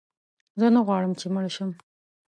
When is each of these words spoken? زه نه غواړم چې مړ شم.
زه 0.59 0.67
نه 0.75 0.79
غواړم 0.87 1.11
چې 1.19 1.27
مړ 1.33 1.45
شم. 1.55 1.69